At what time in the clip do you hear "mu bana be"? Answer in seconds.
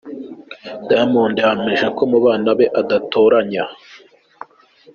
2.11-2.65